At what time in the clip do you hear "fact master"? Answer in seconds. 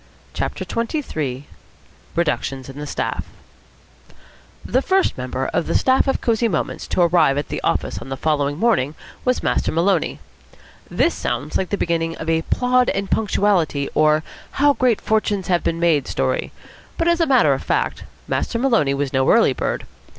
17.61-18.57